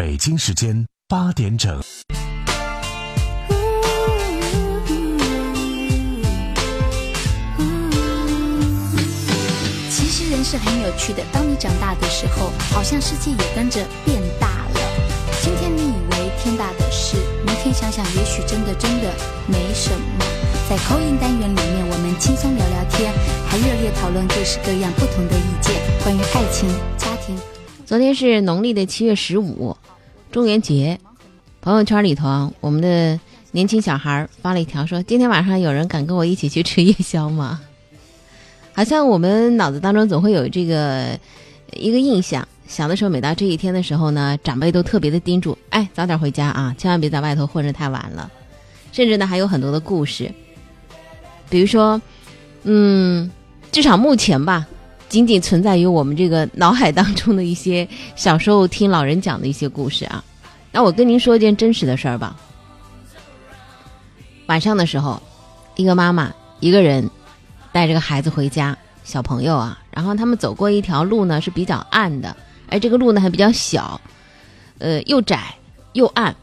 [0.00, 1.78] 北京时间八点整。
[9.90, 14.80] 其实人是很有趣的，当你长大的时候，好像世界也跟着变大了。
[15.42, 19.12] 今天你以为天大的事，明天想想，也许真的真的
[19.46, 20.24] 没什么。
[20.70, 23.12] 在口音单元里面，我们轻松聊聊天，
[23.46, 27.36] 还热烈讨论各式各样不同的意见，关于爱情、家庭。
[27.90, 29.76] 昨天是农历的七月十五，
[30.30, 30.96] 中元节。
[31.60, 33.18] 朋友圈里头啊，我们的
[33.50, 37.60] 年轻小孩发了一条说：“今天晚上有人敢跟我一起去吃夜宵吗？”
[38.72, 41.18] 好像我们脑子当中总会有这个
[41.72, 48.30] 一个印象，小的时候每到这一天的时候呢，长辈都特别的叮嘱：“哎，早点回家啊，千万别在外头混着太晚了。”
[48.94, 50.32] 甚至呢，还有很多的故事，
[51.48, 52.00] 比如说，
[52.62, 53.28] 嗯，
[53.72, 54.64] 至少目前吧。
[55.10, 60.24] 仅仅存在于我们这个脑海当中的一些小时候听老人讲的一些故事啊。
[60.70, 62.36] 那我跟您说一件真实的事儿吧。
[64.46, 65.20] 晚上的时候，
[65.74, 67.10] 一个妈妈一个人
[67.72, 72.36] 带着个孩子回家，小朋友啊，然后他们走过一条路呢是比较暗的，
[72.68, 74.00] 哎这个路呢还比较小，
[74.78, 75.56] 呃，又窄
[75.94, 76.34] 又暗。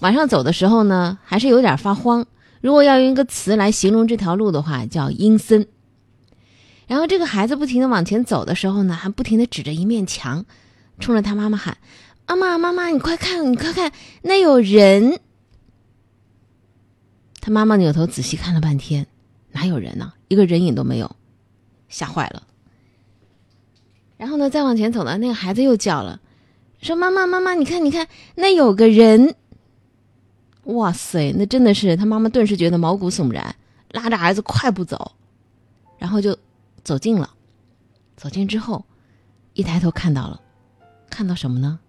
[0.00, 2.24] 晚上走的时候呢，还是有点发慌。
[2.62, 5.66] 如果要用一个词来形容这条路的话，叫阴森。
[6.86, 10.44] 然后这个孩子不停的往前走的时候呢，还不停的指着一面墙，
[11.00, 11.78] 冲着他妈妈喊
[12.28, 13.90] ：“妈妈，妈妈，你快看，你快看，
[14.22, 15.18] 那有人！”
[17.40, 19.06] 他妈妈扭头仔细看了半天，
[19.52, 20.12] 哪有人呢？
[20.28, 21.16] 一个人影都没有，
[21.88, 22.42] 吓坏了。
[24.18, 26.20] 然后呢，再往前走呢，那个孩子又叫了，
[26.82, 29.34] 说：“妈妈，妈妈，你看，你看，那有个人！”
[30.64, 33.56] 哇塞，那真的是他妈妈顿时觉得毛骨悚然，
[33.90, 35.12] 拉着儿子快步走，
[35.98, 36.38] 然后就。
[36.84, 37.30] 走近了，
[38.14, 38.84] 走近之后，
[39.54, 40.38] 一抬头看到了，
[41.08, 41.80] 看到什么呢？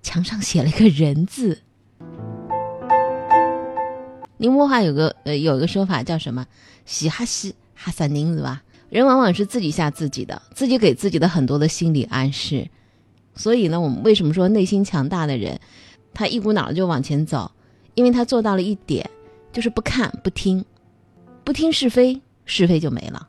[0.00, 1.60] 墙上写了一个人字。
[4.38, 6.46] 宁波话有个呃有一个说法叫什么？
[6.86, 8.62] 喜哈西哈萨宁是吧？
[8.88, 12.66] 人往往是自己吓自己的，自己给自己的很多的心理暗示。
[13.34, 15.60] 所以呢，我们为什么说内心强大的人，
[16.14, 17.52] 他一股脑就往前走？
[17.94, 19.08] 因为他做到了一点，
[19.52, 20.64] 就是不看不听，
[21.44, 23.28] 不听是非，是非就没了。